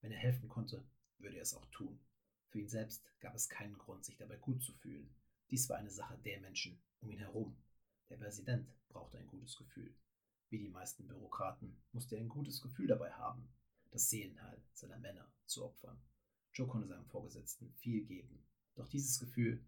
Wenn 0.00 0.12
er 0.12 0.18
helfen 0.18 0.48
konnte, 0.48 0.84
würde 1.18 1.36
er 1.36 1.42
es 1.42 1.54
auch 1.54 1.66
tun. 1.66 1.98
Für 2.48 2.60
ihn 2.60 2.68
selbst 2.68 3.04
gab 3.20 3.34
es 3.34 3.48
keinen 3.48 3.76
Grund, 3.76 4.04
sich 4.04 4.16
dabei 4.16 4.36
gut 4.36 4.62
zu 4.62 4.72
fühlen. 4.72 5.14
Dies 5.50 5.68
war 5.68 5.76
eine 5.76 5.90
Sache 5.90 6.18
der 6.18 6.40
Menschen 6.40 6.80
um 7.00 7.10
ihn 7.10 7.18
herum. 7.18 7.56
Der 8.08 8.16
Präsident 8.16 8.68
brauchte 8.88 9.18
ein 9.18 9.26
gutes 9.26 9.56
Gefühl. 9.56 9.94
Wie 10.50 10.58
die 10.58 10.68
meisten 10.68 11.06
Bürokraten 11.06 11.76
musste 11.92 12.16
er 12.16 12.22
ein 12.22 12.28
gutes 12.28 12.62
Gefühl 12.62 12.86
dabei 12.86 13.12
haben, 13.12 13.48
das 13.90 14.08
Seelenheil 14.08 14.62
seiner 14.72 14.98
Männer 14.98 15.30
zu 15.46 15.64
opfern. 15.64 16.00
Joe 16.52 16.66
konnte 16.66 16.88
seinem 16.88 17.06
Vorgesetzten 17.06 17.72
viel 17.74 18.04
geben, 18.04 18.42
doch 18.74 18.88
dieses 18.88 19.18
Gefühl 19.18 19.64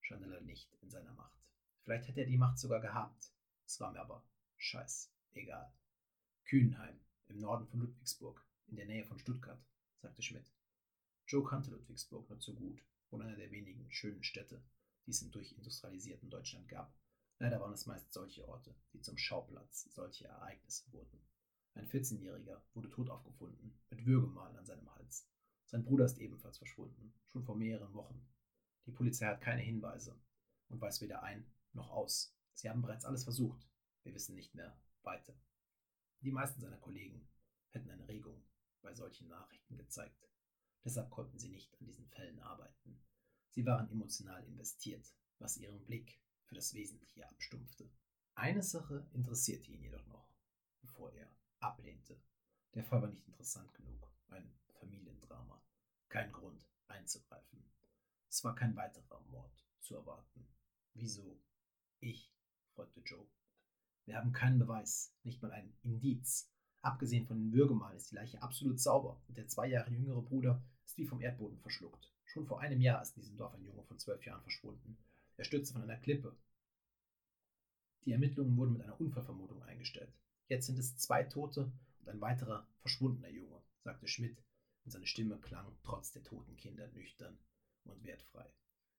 stand 0.00 0.22
leider 0.22 0.40
nicht 0.42 0.72
in 0.82 0.90
seiner 0.90 1.12
Macht. 1.12 1.38
Vielleicht 1.82 2.08
hätte 2.08 2.20
er 2.20 2.26
die 2.26 2.38
Macht 2.38 2.58
sogar 2.58 2.80
gehabt. 2.80 3.32
Es 3.64 3.80
war 3.80 3.92
mir 3.92 4.00
aber 4.00 4.22
scheiß 4.56 5.10
egal. 5.32 5.72
Kühnheim, 6.44 7.00
im 7.28 7.40
Norden 7.40 7.66
von 7.66 7.80
Ludwigsburg, 7.80 8.46
in 8.66 8.76
der 8.76 8.86
Nähe 8.86 9.04
von 9.04 9.18
Stuttgart, 9.18 9.62
sagte 10.00 10.22
Schmidt. 10.22 10.50
Joe 11.28 11.44
kannte 11.44 11.70
Ludwigsburg 11.70 12.26
nur 12.30 12.40
zu 12.40 12.54
gut, 12.54 12.82
wohl 13.10 13.20
einer 13.20 13.36
der 13.36 13.50
wenigen 13.50 13.90
schönen 13.90 14.24
Städte, 14.24 14.64
die 15.04 15.10
es 15.10 15.20
im 15.20 15.30
durchindustrialisierten 15.30 16.30
Deutschland 16.30 16.66
gab. 16.68 16.98
Leider 17.38 17.60
waren 17.60 17.74
es 17.74 17.84
meist 17.84 18.10
solche 18.14 18.48
Orte, 18.48 18.74
die 18.94 19.02
zum 19.02 19.18
Schauplatz 19.18 19.92
solcher 19.92 20.28
Ereignisse 20.28 20.90
wurden. 20.90 21.20
Ein 21.74 21.86
14-Jähriger 21.86 22.62
wurde 22.72 22.88
tot 22.88 23.10
aufgefunden, 23.10 23.78
mit 23.90 24.06
Würgemalen 24.06 24.56
an 24.56 24.64
seinem 24.64 24.90
Hals. 24.94 25.28
Sein 25.66 25.84
Bruder 25.84 26.06
ist 26.06 26.16
ebenfalls 26.16 26.56
verschwunden, 26.56 27.12
schon 27.26 27.44
vor 27.44 27.56
mehreren 27.56 27.92
Wochen. 27.92 28.26
Die 28.86 28.92
Polizei 28.92 29.26
hat 29.26 29.42
keine 29.42 29.60
Hinweise 29.60 30.18
und 30.68 30.80
weiß 30.80 31.02
weder 31.02 31.22
ein 31.22 31.44
noch 31.74 31.90
aus. 31.90 32.34
Sie 32.54 32.70
haben 32.70 32.80
bereits 32.80 33.04
alles 33.04 33.24
versucht. 33.24 33.68
Wir 34.02 34.14
wissen 34.14 34.34
nicht 34.34 34.54
mehr 34.54 34.80
weiter. 35.02 35.38
Die 36.22 36.32
meisten 36.32 36.62
seiner 36.62 36.78
Kollegen 36.78 37.28
hätten 37.68 37.90
eine 37.90 38.08
Regung 38.08 38.42
bei 38.80 38.94
solchen 38.94 39.28
Nachrichten 39.28 39.76
gezeigt. 39.76 40.28
Deshalb 40.88 41.10
konnten 41.10 41.38
sie 41.38 41.50
nicht 41.50 41.78
an 41.78 41.84
diesen 41.84 42.06
Fällen 42.06 42.40
arbeiten. 42.40 42.98
Sie 43.50 43.66
waren 43.66 43.90
emotional 43.90 44.42
investiert, 44.44 45.14
was 45.38 45.58
ihren 45.58 45.84
Blick 45.84 46.18
für 46.46 46.54
das 46.54 46.72
Wesentliche 46.72 47.28
abstumpfte. 47.28 47.90
Eine 48.34 48.62
Sache 48.62 49.06
interessierte 49.12 49.70
ihn 49.70 49.82
jedoch 49.82 50.06
noch, 50.06 50.32
bevor 50.80 51.12
er 51.12 51.30
ablehnte. 51.60 52.18
Der 52.72 52.84
Fall 52.84 53.02
war 53.02 53.10
nicht 53.10 53.28
interessant 53.28 53.74
genug, 53.74 54.10
ein 54.28 54.50
Familiendrama. 54.80 55.62
Kein 56.08 56.32
Grund 56.32 56.66
einzugreifen. 56.86 57.70
Es 58.30 58.42
war 58.42 58.54
kein 58.54 58.74
weiterer 58.74 59.20
Mord 59.26 59.68
zu 59.80 59.94
erwarten. 59.94 60.48
Wieso? 60.94 61.38
Ich? 62.00 62.34
fragte 62.74 63.00
Joe. 63.00 63.28
Wir 64.06 64.16
haben 64.16 64.32
keinen 64.32 64.58
Beweis, 64.58 65.14
nicht 65.22 65.42
mal 65.42 65.52
ein 65.52 65.76
Indiz. 65.82 66.50
Abgesehen 66.82 67.26
von 67.26 67.38
den 67.38 67.52
Würgemalen 67.52 67.96
ist 67.96 68.10
die 68.10 68.14
Leiche 68.14 68.40
absolut 68.42 68.80
sauber 68.80 69.20
und 69.28 69.36
der 69.36 69.48
zwei 69.48 69.68
Jahre 69.68 69.90
jüngere 69.90 70.22
Bruder 70.22 70.62
ist 70.84 70.96
wie 70.96 71.06
vom 71.06 71.20
Erdboden 71.20 71.58
verschluckt. 71.58 72.12
Schon 72.24 72.46
vor 72.46 72.60
einem 72.60 72.80
Jahr 72.80 73.02
ist 73.02 73.16
in 73.16 73.22
diesem 73.22 73.36
Dorf 73.36 73.54
ein 73.54 73.64
Junge 73.64 73.82
von 73.84 73.98
zwölf 73.98 74.24
Jahren 74.24 74.42
verschwunden. 74.42 74.96
Er 75.36 75.44
stürzte 75.44 75.72
von 75.72 75.82
einer 75.82 75.96
Klippe. 75.96 76.36
Die 78.04 78.12
Ermittlungen 78.12 78.56
wurden 78.56 78.74
mit 78.74 78.82
einer 78.82 79.00
Unfallvermutung 79.00 79.62
eingestellt. 79.62 80.12
Jetzt 80.46 80.66
sind 80.66 80.78
es 80.78 80.96
zwei 80.96 81.24
Tote 81.24 81.72
und 82.00 82.08
ein 82.08 82.20
weiterer 82.20 82.66
verschwundener 82.80 83.28
Junge, 83.28 83.60
sagte 83.82 84.08
Schmidt, 84.08 84.42
und 84.84 84.92
seine 84.92 85.06
Stimme 85.06 85.38
klang 85.38 85.76
trotz 85.82 86.12
der 86.12 86.22
toten 86.22 86.56
Kinder 86.56 86.88
nüchtern 86.88 87.38
und 87.84 88.02
wertfrei. 88.04 88.46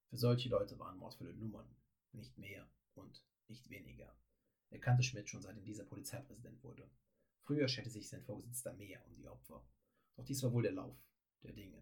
Für 0.10 0.18
solche 0.18 0.50
Leute 0.50 0.78
waren 0.80 0.98
Mordfälle 0.98 1.34
Nummern, 1.34 1.68
nicht 2.12 2.38
mehr 2.38 2.68
und 2.96 3.24
nicht 3.48 3.70
weniger. 3.70 4.14
Er 4.70 4.80
kannte 4.80 5.04
Schmidt 5.04 5.30
schon 5.30 5.42
seitdem 5.42 5.66
dieser 5.66 5.86
Polizeipräsident 5.86 6.64
wurde. 6.64 6.90
Früher 7.42 7.68
scherte 7.68 7.90
sich 7.90 8.08
sein 8.08 8.24
Vorgesetzter 8.24 8.74
mehr 8.74 9.06
um 9.08 9.16
die 9.16 9.28
Opfer. 9.28 9.66
Doch 10.16 10.26
dies 10.26 10.44
war 10.44 10.54
wohl 10.54 10.64
der 10.64 10.74
Lauf 10.74 10.98
der 11.44 11.54
Dinge. 11.54 11.82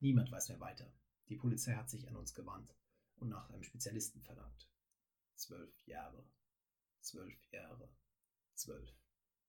Niemand 0.00 0.30
weiß 0.30 0.48
mehr 0.50 0.60
weiter. 0.60 0.92
Die 1.28 1.36
Polizei 1.36 1.74
hat 1.74 1.90
sich 1.90 2.08
an 2.08 2.16
uns 2.16 2.34
gewandt 2.34 2.74
und 3.16 3.28
nach 3.28 3.50
einem 3.50 3.62
Spezialisten 3.62 4.22
verlangt. 4.22 4.68
Zwölf 5.34 5.86
Jahre. 5.86 6.24
Zwölf 7.00 7.36
Jahre. 7.50 7.88
Zwölf 8.54 8.90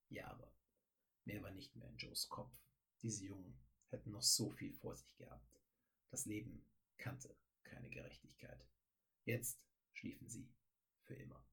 Jahre. 0.10 0.52
Mehr 1.26 1.44
war 1.44 1.52
nicht 1.52 1.76
mehr 1.76 1.90
in 1.90 1.98
Joes 1.98 2.30
Kopf. 2.30 2.58
Diese 3.02 3.26
Jungen 3.26 3.60
hätten 3.90 4.12
noch 4.12 4.24
so 4.24 4.50
viel 4.50 4.74
vor 4.74 4.96
sich 4.96 5.16
gehabt. 5.18 5.62
Das 6.10 6.26
Leben 6.26 6.66
kannte 6.98 7.36
keine 7.64 7.90
Gerechtigkeit. 7.90 8.66
Jetzt 9.26 9.60
schliefen 9.94 10.28
sie 10.28 10.50
für 11.04 11.16
immer. 11.16 11.46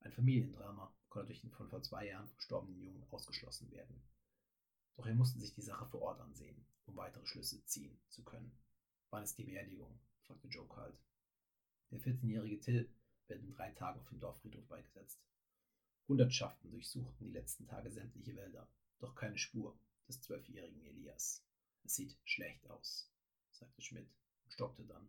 Ein 0.00 0.12
Familiendrama 0.12 0.94
konnte 1.10 1.28
durch 1.28 1.40
den 1.40 1.50
von 1.50 1.68
vor 1.68 1.82
zwei 1.82 2.06
Jahren 2.06 2.28
verstorbenen 2.28 2.80
Jungen 2.80 3.04
ausgeschlossen 3.10 3.70
werden. 3.72 4.00
Doch 4.96 5.06
er 5.06 5.14
musste 5.14 5.38
sich 5.38 5.52
die 5.52 5.62
Sache 5.62 5.86
vor 5.86 6.02
Ort 6.02 6.20
ansehen, 6.20 6.64
um 6.86 6.96
weitere 6.96 7.26
Schlüsse 7.26 7.64
ziehen 7.66 8.00
zu 8.08 8.22
können. 8.24 8.52
Wann 9.10 9.24
ist 9.24 9.36
die 9.36 9.44
Beerdigung? 9.44 9.98
fragte 10.22 10.48
Joe 10.48 10.68
kalt. 10.68 10.98
Der 11.90 12.00
14-jährige 12.00 12.60
Till 12.60 12.88
wird 13.26 13.42
in 13.42 13.50
drei 13.50 13.72
Tagen 13.72 14.00
auf 14.00 14.08
dem 14.08 14.20
Dorffriedhof 14.20 14.66
beigesetzt. 14.68 15.20
Hundertschaften 16.06 16.70
durchsuchten 16.70 17.26
die 17.26 17.32
letzten 17.32 17.66
Tage 17.66 17.90
sämtliche 17.90 18.36
Wälder, 18.36 18.68
doch 18.98 19.14
keine 19.14 19.38
Spur 19.38 19.78
des 20.08 20.20
zwölfjährigen 20.20 20.82
Elias. 20.82 21.44
Es 21.84 21.96
sieht 21.96 22.16
schlecht 22.24 22.68
aus, 22.68 23.10
sagte 23.50 23.82
Schmidt 23.82 24.08
und 24.44 24.52
stockte 24.52 24.84
dann. 24.84 25.08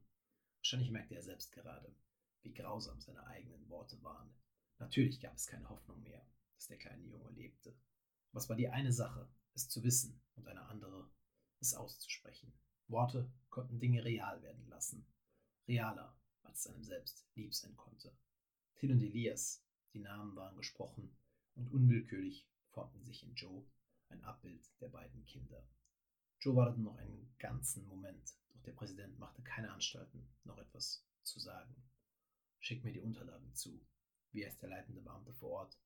Wahrscheinlich 0.58 0.91
merkte 0.91 1.15
er 1.15 1.24
selbst 1.24 1.51
gerade, 1.51 1.93
wie 2.43 2.53
grausam 2.53 3.00
seine 3.01 3.25
eigenen 3.27 3.67
Worte 3.70 4.01
waren. 4.03 4.34
Natürlich 4.81 5.19
gab 5.19 5.35
es 5.35 5.45
keine 5.45 5.69
Hoffnung 5.69 6.01
mehr, 6.01 6.25
dass 6.55 6.65
der 6.65 6.79
kleine 6.79 7.05
Junge 7.05 7.29
lebte. 7.29 7.77
Was 8.31 8.50
war 8.50 8.55
die 8.55 8.67
eine 8.67 8.91
Sache, 8.91 9.29
es 9.53 9.69
zu 9.69 9.83
wissen, 9.83 10.19
und 10.35 10.47
eine 10.47 10.63
andere, 10.63 11.07
es 11.59 11.75
auszusprechen. 11.75 12.51
Worte 12.88 13.31
konnten 13.51 13.79
Dinge 13.79 14.03
real 14.03 14.41
werden 14.41 14.67
lassen. 14.69 15.05
Realer, 15.67 16.19
als 16.41 16.65
es 16.65 16.67
einem 16.67 16.83
selbst 16.83 17.27
lieb 17.35 17.53
sein 17.53 17.77
konnte. 17.77 18.11
Till 18.75 18.91
und 18.91 19.03
Elias, 19.03 19.63
die 19.93 20.00
Namen 20.00 20.35
waren 20.35 20.57
gesprochen, 20.57 21.15
und 21.53 21.71
unwillkürlich 21.71 22.50
formten 22.71 23.03
sich 23.05 23.21
in 23.21 23.35
Joe 23.35 23.63
ein 24.09 24.23
Abbild 24.23 24.67
der 24.81 24.89
beiden 24.89 25.23
Kinder. 25.25 25.63
Joe 26.39 26.55
wartete 26.55 26.81
noch 26.81 26.95
einen 26.97 27.35
ganzen 27.38 27.85
Moment, 27.88 28.33
doch 28.50 28.63
der 28.63 28.73
Präsident 28.73 29.19
machte 29.19 29.43
keine 29.43 29.71
Anstalten, 29.71 30.27
noch 30.43 30.57
etwas 30.57 31.05
zu 31.21 31.39
sagen. 31.39 31.75
Schick 32.57 32.83
mir 32.83 32.93
die 32.93 33.01
Unterlagen 33.01 33.53
zu. 33.53 33.79
Wie 34.31 34.45
heißt 34.45 34.61
der 34.61 34.69
leitende 34.69 35.01
Beamte 35.01 35.33
vor 35.33 35.50
Ort? 35.50 35.77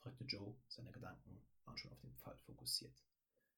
fragte 0.00 0.24
Joe, 0.24 0.54
seine 0.68 0.92
Gedanken 0.92 1.44
waren 1.64 1.78
schon 1.78 1.92
auf 1.92 2.00
den 2.00 2.14
Fall 2.14 2.36
fokussiert. 2.38 3.02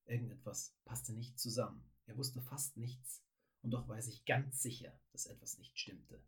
Irgendetwas 0.04 0.74
passte 0.84 1.12
nicht 1.12 1.38
zusammen. 1.38 1.84
Er 2.06 2.16
wusste 2.16 2.40
fast 2.40 2.76
nichts, 2.76 3.22
und 3.62 3.72
doch 3.72 3.88
war 3.88 3.96
er 3.96 4.02
sich 4.02 4.24
ganz 4.24 4.62
sicher, 4.62 4.98
dass 5.12 5.26
etwas 5.26 5.58
nicht 5.58 5.78
stimmte. 5.78 6.22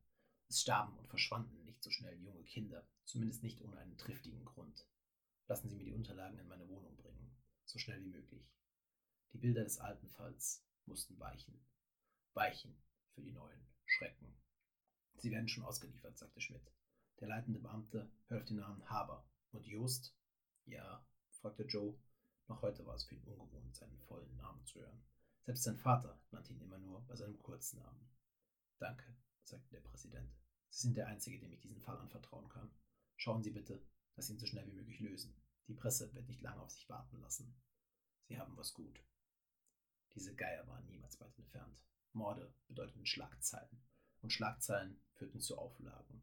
Es 0.49 0.61
starben 0.61 0.99
und 0.99 1.09
verschwanden 1.09 1.65
nicht 1.65 1.83
so 1.83 1.91
schnell 1.91 2.21
junge 2.21 2.43
Kinder, 2.43 2.87
zumindest 3.05 3.43
nicht 3.43 3.63
ohne 3.63 3.79
einen 3.79 3.97
triftigen 3.97 4.45
Grund. 4.45 4.87
Lassen 5.47 5.69
Sie 5.69 5.77
mir 5.77 5.85
die 5.85 5.93
Unterlagen 5.93 6.39
in 6.39 6.49
meine 6.49 6.69
Wohnung 6.69 6.97
bringen, 6.97 7.37
so 7.65 7.79
schnell 7.79 8.01
wie 8.01 8.09
möglich. 8.09 8.53
Die 9.33 9.39
Bilder 9.39 9.63
des 9.63 9.79
alten 9.79 10.09
Falls 10.09 10.65
mussten 10.87 11.19
weichen. 11.21 11.65
Weichen 12.35 12.77
für 13.15 13.23
die 13.23 13.33
neuen 13.33 13.65
Schrecken. 13.87 14.37
Sie 15.17 15.31
werden 15.31 15.49
schon 15.49 15.65
ausgeliefert, 15.65 16.19
sagte 16.19 16.41
Schmidt. 16.41 16.73
Der 17.21 17.29
leitende 17.29 17.61
Beamte 17.61 18.11
hörte 18.29 18.47
den 18.47 18.57
Namen 18.57 18.89
Haber. 18.89 19.29
Und 19.53 19.67
Jost? 19.67 20.17
Ja, 20.65 21.07
fragte 21.33 21.65
Joe. 21.65 21.95
Noch 22.49 22.63
heute 22.63 22.87
war 22.87 22.95
es 22.95 23.05
für 23.05 23.15
ihn 23.15 23.25
ungewohnt, 23.25 23.77
seinen 23.77 23.99
vollen 24.01 24.35
Namen 24.37 24.65
zu 24.65 24.81
hören. 24.81 25.03
Selbst 25.45 25.65
sein 25.65 25.77
Vater 25.77 26.19
nannte 26.31 26.53
ihn 26.53 26.61
immer 26.61 26.79
nur 26.79 27.07
bei 27.07 27.17
seinem 27.17 27.39
Kurznamen. 27.39 28.09
Danke, 28.79 29.15
sagte 29.45 29.69
der 29.71 29.81
Präsident. 29.81 30.33
Sie 30.71 30.83
sind 30.83 30.97
der 30.97 31.09
Einzige, 31.09 31.39
dem 31.39 31.53
ich 31.53 31.61
diesen 31.61 31.81
Fall 31.81 31.99
anvertrauen 31.99 32.49
kann. 32.49 32.71
Schauen 33.17 33.43
Sie 33.43 33.51
bitte, 33.51 33.85
dass 34.15 34.29
Sie 34.29 34.33
ihn 34.35 34.39
so 34.39 34.47
schnell 34.47 34.67
wie 34.67 34.77
möglich 34.77 35.01
lösen. 35.01 35.35
Die 35.69 35.75
Presse 35.75 36.13
wird 36.15 36.27
nicht 36.27 36.41
lange 36.41 36.63
auf 36.63 36.71
sich 36.71 36.89
warten 36.89 37.21
lassen. 37.21 37.55
Sie 38.29 38.39
haben 38.39 38.57
was 38.57 38.73
gut. 38.73 39.05
Diese 40.15 40.35
Geier 40.35 40.67
waren 40.69 40.87
niemals 40.87 41.21
weit 41.21 41.39
entfernt. 41.39 41.79
Morde 42.13 42.55
bedeuteten 42.67 43.05
Schlagzeilen 43.05 43.83
und 44.23 44.33
Schlagzeilen 44.33 45.01
führten 45.13 45.41
zu 45.41 45.59
Auflagen. 45.59 46.23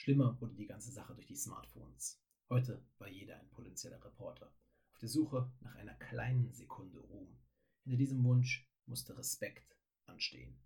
Schlimmer 0.00 0.40
wurde 0.40 0.54
die 0.54 0.66
ganze 0.66 0.90
Sache 0.90 1.14
durch 1.14 1.26
die 1.26 1.36
Smartphones. 1.36 2.18
Heute 2.48 2.82
war 2.96 3.08
jeder 3.08 3.38
ein 3.38 3.50
potenzieller 3.50 4.02
Reporter, 4.02 4.50
auf 4.94 4.98
der 4.98 5.10
Suche 5.10 5.52
nach 5.60 5.74
einer 5.74 5.92
kleinen 5.92 6.54
Sekunde 6.54 7.00
Ruhm. 7.00 7.38
Hinter 7.82 7.98
diesem 7.98 8.24
Wunsch 8.24 8.66
musste 8.86 9.14
Respekt 9.18 9.76
anstehen. 10.06 10.58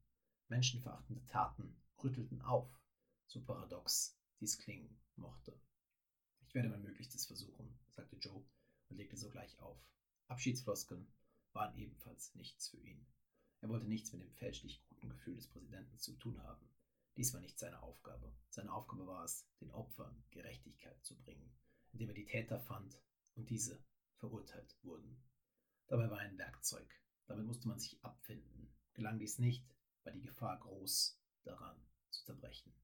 Menschenverachtende 0.46 1.26
Taten 1.26 1.82
rüttelten 2.04 2.42
auf, 2.42 2.80
so 3.26 3.42
paradox 3.42 4.16
dies 4.38 4.56
klingen 4.56 4.96
mochte. 5.16 5.60
Ich 6.46 6.54
werde 6.54 6.68
mein 6.68 6.84
Möglichstes 6.84 7.26
versuchen, 7.26 7.76
sagte 7.90 8.14
Joe 8.18 8.44
und 8.88 8.96
legte 8.96 9.16
sogleich 9.16 9.58
auf. 9.58 9.84
Abschiedsfloskeln 10.28 11.12
waren 11.54 11.76
ebenfalls 11.76 12.32
nichts 12.36 12.68
für 12.68 12.78
ihn. 12.78 13.04
Er 13.62 13.68
wollte 13.68 13.88
nichts 13.88 14.12
mit 14.12 14.22
dem 14.22 14.32
fälschlich 14.34 14.84
guten 14.84 15.08
Gefühl 15.08 15.34
des 15.34 15.48
Präsidenten 15.48 15.98
zu 15.98 16.12
tun 16.18 16.40
haben. 16.44 16.68
Dies 17.16 17.32
war 17.32 17.40
nicht 17.40 17.58
seine 17.58 17.80
Aufgabe. 17.80 18.34
Seine 18.50 18.72
Aufgabe 18.72 19.06
war 19.06 19.24
es, 19.24 19.46
den 19.60 19.70
Opfern 19.70 20.24
Gerechtigkeit 20.30 21.04
zu 21.04 21.16
bringen, 21.16 21.56
indem 21.92 22.08
er 22.08 22.14
die 22.14 22.26
Täter 22.26 22.58
fand 22.58 23.00
und 23.36 23.48
diese 23.50 23.84
verurteilt 24.18 24.76
wurden. 24.82 25.22
Dabei 25.86 26.10
war 26.10 26.20
er 26.20 26.28
ein 26.28 26.38
Werkzeug. 26.38 26.88
Damit 27.26 27.46
musste 27.46 27.68
man 27.68 27.78
sich 27.78 28.02
abfinden. 28.02 28.74
Gelang 28.94 29.18
dies 29.18 29.38
nicht, 29.38 29.64
war 30.02 30.12
die 30.12 30.22
Gefahr 30.22 30.58
groß, 30.58 31.20
daran 31.44 31.80
zu 32.10 32.24
zerbrechen. 32.24 32.74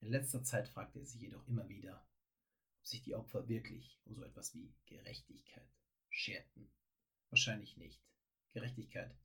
In 0.00 0.08
letzter 0.08 0.42
Zeit 0.42 0.68
fragte 0.68 0.98
er 0.98 1.06
sich 1.06 1.22
jedoch 1.22 1.46
immer 1.46 1.68
wieder, 1.68 2.06
ob 2.80 2.86
sich 2.86 3.02
die 3.02 3.14
Opfer 3.14 3.48
wirklich 3.48 3.98
um 4.04 4.14
so 4.14 4.24
etwas 4.24 4.54
wie 4.54 4.74
Gerechtigkeit 4.84 5.72
scherten. 6.10 6.70
Wahrscheinlich 7.30 7.78
nicht. 7.78 8.02
Gerechtigkeit 8.52 9.16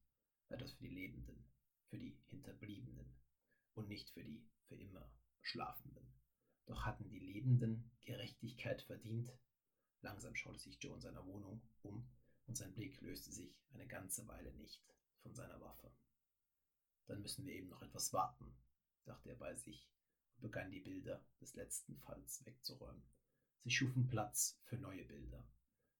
war 0.47 0.57
etwas 0.57 0.71
für 0.71 0.83
die 0.83 0.95
Lebenden, 0.95 1.45
für 1.89 1.97
die 1.97 2.17
Hinterbliebenen 2.27 3.18
und 3.79 3.87
nicht 3.87 4.09
für 4.11 4.23
die 4.23 4.45
für 4.67 4.75
immer 4.75 5.09
Schlafenden. 5.41 6.05
Doch 6.65 6.85
hatten 6.85 7.09
die 7.09 7.19
Lebenden 7.19 7.89
Gerechtigkeit 8.01 8.81
verdient? 8.83 9.31
Langsam 10.01 10.35
schaute 10.35 10.59
sich 10.59 10.77
Joe 10.81 10.95
in 10.95 11.01
seiner 11.01 11.25
Wohnung 11.25 11.61
um 11.81 12.07
und 12.45 12.55
sein 12.55 12.73
Blick 12.73 13.01
löste 13.01 13.31
sich 13.31 13.59
eine 13.71 13.87
ganze 13.87 14.27
Weile 14.27 14.53
nicht 14.53 14.83
von 15.21 15.33
seiner 15.33 15.59
Waffe. 15.61 15.91
Dann 17.07 17.21
müssen 17.21 17.45
wir 17.45 17.53
eben 17.53 17.69
noch 17.69 17.81
etwas 17.81 18.13
warten, 18.13 18.53
dachte 19.05 19.29
er 19.29 19.35
bei 19.35 19.55
sich 19.55 19.89
und 20.35 20.41
begann 20.41 20.71
die 20.71 20.81
Bilder 20.81 21.25
des 21.41 21.55
letzten 21.55 21.97
Falls 21.97 22.45
wegzuräumen. 22.45 23.03
Sie 23.63 23.71
schufen 23.71 24.07
Platz 24.07 24.59
für 24.65 24.77
neue 24.77 25.05
Bilder. 25.05 25.47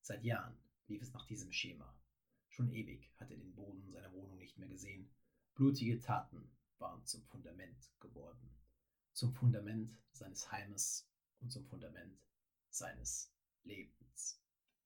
Seit 0.01 0.24
Jahren 0.24 0.57
lief 0.88 1.01
es 1.01 1.13
nach 1.13 1.25
diesem 1.25 1.51
Schema. 1.51 1.98
Schon 2.50 2.71
ewig 2.71 3.12
hatte 3.17 3.33
er 3.33 3.39
den 3.39 3.55
Boden 3.55 3.91
seiner 3.91 4.12
Wohnung 4.12 4.38
nicht 4.38 4.57
mehr 4.57 4.69
gesehen. 4.69 5.09
Blutige 5.55 6.00
Taten 6.00 6.50
waren 6.79 7.05
zum 7.05 7.24
Fundament 7.25 7.89
geworden. 8.00 8.55
Zum 9.13 9.33
Fundament 9.33 9.98
seines 10.13 10.51
Heimes 10.51 11.07
und 11.39 11.51
zum 11.51 11.65
Fundament 11.65 12.19
seines 12.69 13.31
Lebens. 13.63 14.39